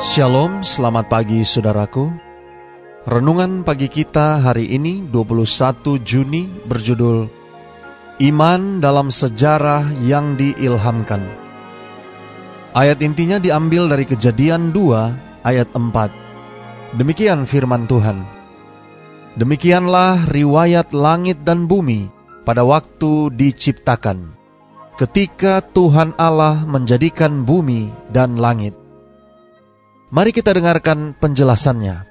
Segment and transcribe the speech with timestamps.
[0.00, 2.08] Shalom, selamat pagi saudaraku.
[3.04, 7.28] Renungan pagi kita hari ini 21 Juni berjudul
[8.24, 11.20] Iman dalam Sejarah yang Diilhamkan.
[12.72, 16.96] Ayat intinya diambil dari Kejadian 2 ayat 4.
[16.96, 18.24] Demikian firman Tuhan.
[19.36, 22.08] Demikianlah riwayat langit dan bumi
[22.48, 24.32] pada waktu diciptakan.
[24.96, 28.79] Ketika Tuhan Allah menjadikan bumi dan langit
[30.10, 32.02] Mari kita dengarkan penjelasannya.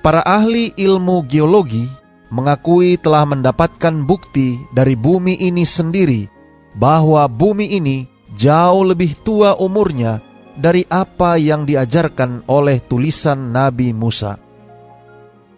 [0.00, 1.84] Para ahli ilmu geologi
[2.32, 6.24] mengakui telah mendapatkan bukti dari bumi ini sendiri
[6.72, 10.24] bahwa bumi ini jauh lebih tua umurnya
[10.56, 14.40] dari apa yang diajarkan oleh tulisan Nabi Musa.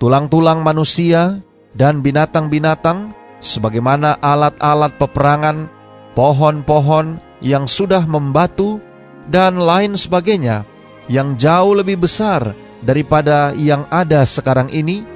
[0.03, 1.39] Tulang-tulang manusia
[1.79, 5.71] dan binatang-binatang, sebagaimana alat-alat peperangan,
[6.19, 8.83] pohon-pohon yang sudah membatu,
[9.31, 10.67] dan lain sebagainya,
[11.11, 15.07] yang jauh lebih besar daripada yang ada sekarang ini,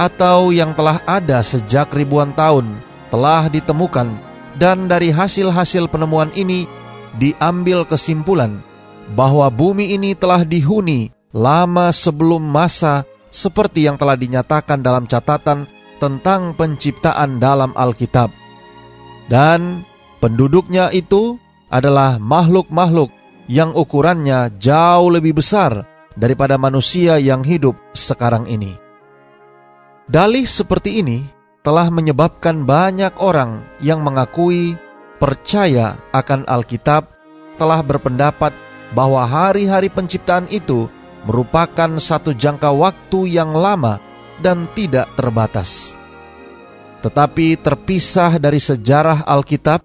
[0.00, 2.80] atau yang telah ada sejak ribuan tahun,
[3.12, 4.08] telah ditemukan,
[4.56, 6.64] dan dari hasil-hasil penemuan ini
[7.20, 8.64] diambil kesimpulan
[9.12, 15.68] bahwa bumi ini telah dihuni lama sebelum masa seperti yang telah dinyatakan dalam catatan
[16.00, 18.32] tentang penciptaan dalam Alkitab.
[19.30, 19.86] Dan
[20.18, 21.38] penduduknya itu
[21.70, 23.14] adalah makhluk-makhluk
[23.50, 25.82] yang ukurannya jauh lebih besar
[26.14, 28.78] daripada manusia yang hidup sekarang ini.
[30.06, 31.26] Dalih seperti ini
[31.66, 34.78] telah menyebabkan banyak orang yang mengakui
[35.18, 37.10] percaya akan Alkitab
[37.58, 38.54] telah berpendapat
[38.94, 40.86] bahwa hari-hari penciptaan itu
[41.26, 43.98] merupakan satu jangka waktu yang lama
[44.38, 45.98] dan tidak terbatas.
[47.02, 49.82] Tetapi terpisah dari sejarah Alkitab,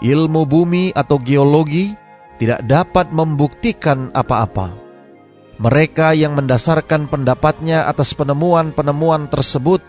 [0.00, 2.05] ilmu bumi atau geologi
[2.36, 4.72] tidak dapat membuktikan apa-apa.
[5.56, 9.80] Mereka yang mendasarkan pendapatnya atas penemuan-penemuan tersebut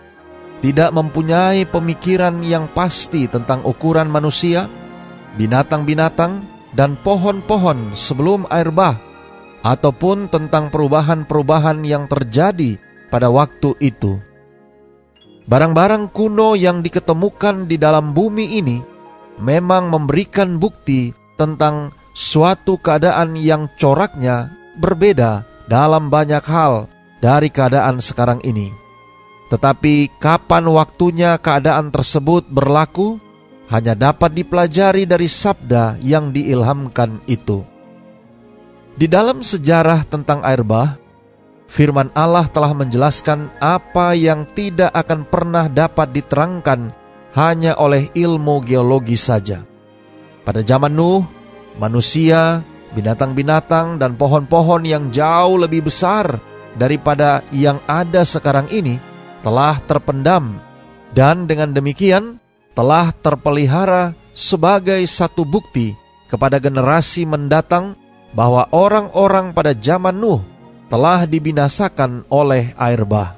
[0.64, 4.72] tidak mempunyai pemikiran yang pasti tentang ukuran manusia,
[5.36, 8.96] binatang-binatang, dan pohon-pohon sebelum air bah,
[9.66, 12.80] ataupun tentang perubahan-perubahan yang terjadi
[13.12, 14.24] pada waktu itu.
[15.48, 18.78] Barang-barang kuno yang diketemukan di dalam bumi ini
[19.40, 26.90] memang memberikan bukti tentang suatu keadaan yang coraknya berbeda dalam banyak hal
[27.22, 28.74] dari keadaan sekarang ini.
[29.54, 33.22] Tetapi kapan waktunya keadaan tersebut berlaku
[33.70, 37.62] hanya dapat dipelajari dari sabda yang diilhamkan itu.
[38.98, 40.98] Di dalam sejarah tentang air bah,
[41.70, 46.92] firman Allah telah menjelaskan apa yang tidak akan pernah dapat diterangkan
[47.38, 49.62] hanya oleh ilmu geologi saja.
[50.42, 51.37] Pada zaman Nuh,
[51.78, 52.62] manusia,
[52.94, 56.42] binatang-binatang, dan pohon-pohon yang jauh lebih besar
[56.78, 59.02] daripada yang ada sekarang ini
[59.42, 60.62] telah terpendam,
[61.14, 62.42] dan dengan demikian
[62.78, 65.98] telah terpelihara sebagai satu bukti
[66.30, 67.98] kepada generasi mendatang
[68.36, 70.44] bahwa orang-orang pada zaman Nuh
[70.92, 73.34] telah dibinasakan oleh air bah.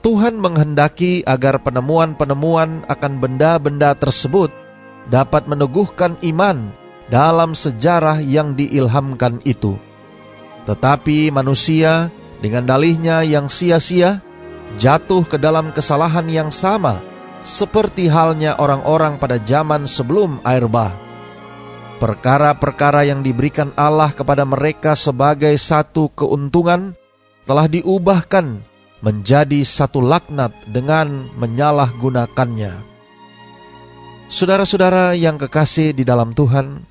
[0.00, 4.48] Tuhan menghendaki agar penemuan-penemuan akan benda-benda tersebut
[5.12, 6.72] dapat meneguhkan iman
[7.10, 9.74] dalam sejarah yang diilhamkan itu.
[10.64, 14.22] Tetapi manusia dengan dalihnya yang sia-sia
[14.78, 17.02] jatuh ke dalam kesalahan yang sama
[17.42, 20.94] seperti halnya orang-orang pada zaman sebelum air bah.
[22.00, 26.96] Perkara-perkara yang diberikan Allah kepada mereka sebagai satu keuntungan
[27.44, 28.64] telah diubahkan
[29.04, 32.72] menjadi satu laknat dengan menyalahgunakannya.
[34.30, 36.89] Saudara-saudara yang kekasih di dalam Tuhan,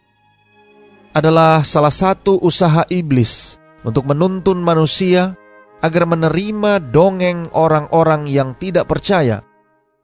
[1.14, 5.34] adalah salah satu usaha iblis untuk menuntun manusia
[5.80, 9.42] agar menerima dongeng orang-orang yang tidak percaya,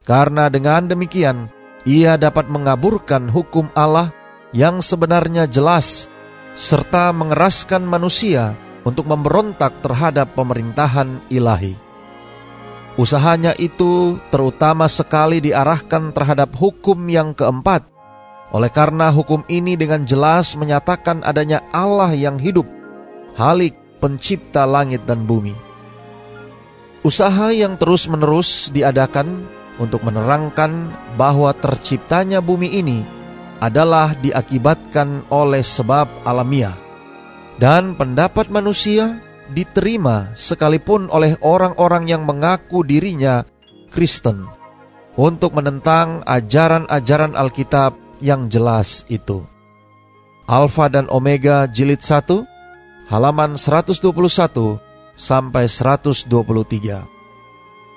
[0.02, 1.52] karena dengan demikian
[1.84, 4.10] ia dapat mengaburkan hukum Allah
[4.56, 6.08] yang sebenarnya jelas,
[6.56, 11.76] serta mengeraskan manusia untuk memberontak terhadap pemerintahan ilahi.
[12.96, 17.84] Usahanya itu terutama sekali diarahkan terhadap hukum yang keempat,
[18.56, 22.64] oleh karena hukum ini dengan jelas menyatakan adanya Allah yang hidup,
[23.36, 25.52] halik, pencipta langit dan bumi.
[27.04, 29.44] Usaha yang terus-menerus diadakan
[29.76, 30.88] untuk menerangkan
[31.20, 33.04] bahwa terciptanya bumi ini
[33.60, 36.80] adalah diakibatkan oleh sebab alamiah,
[37.60, 39.20] dan pendapat manusia
[39.52, 43.44] diterima sekalipun oleh orang-orang yang mengaku dirinya
[43.92, 44.48] Kristen
[45.20, 49.44] untuk menentang ajaran-ajaran Alkitab yang jelas itu.
[50.46, 52.46] Alfa dan Omega jilid 1
[53.10, 54.78] halaman 121
[55.18, 57.02] sampai 123.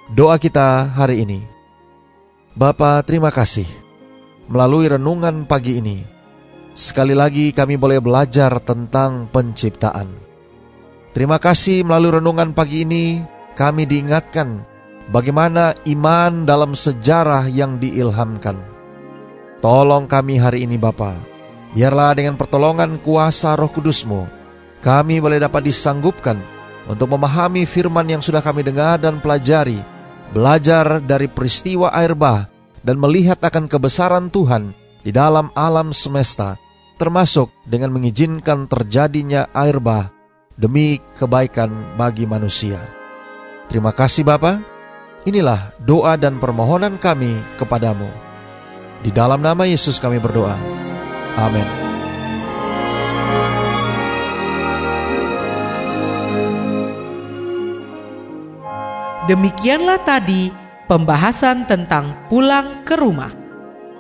[0.10, 1.46] Doa kita hari ini.
[2.58, 3.70] Bapa, terima kasih.
[4.50, 6.02] Melalui renungan pagi ini,
[6.74, 10.10] sekali lagi kami boleh belajar tentang penciptaan.
[11.14, 13.22] Terima kasih melalui renungan pagi ini
[13.54, 14.66] kami diingatkan
[15.14, 18.79] bagaimana iman dalam sejarah yang diilhamkan.
[19.60, 21.20] Tolong kami hari ini Bapa,
[21.76, 24.24] biarlah dengan pertolongan kuasa roh kudusmu,
[24.80, 26.40] kami boleh dapat disanggupkan
[26.88, 29.84] untuk memahami firman yang sudah kami dengar dan pelajari,
[30.32, 32.48] belajar dari peristiwa air bah,
[32.88, 34.72] dan melihat akan kebesaran Tuhan
[35.04, 36.56] di dalam alam semesta,
[36.96, 40.08] termasuk dengan mengizinkan terjadinya air bah
[40.56, 42.80] demi kebaikan bagi manusia.
[43.68, 44.64] Terima kasih Bapa.
[45.28, 48.29] Inilah doa dan permohonan kami kepadamu.
[49.00, 50.60] Di dalam nama Yesus kami berdoa.
[51.40, 51.68] Amin.
[59.30, 60.50] Demikianlah tadi
[60.90, 63.30] pembahasan tentang pulang ke rumah.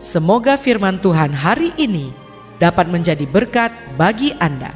[0.01, 2.09] Semoga firman Tuhan hari ini
[2.57, 4.73] dapat menjadi berkat bagi Anda.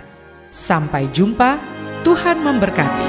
[0.54, 1.58] Sampai jumpa,
[2.06, 3.08] Tuhan memberkati.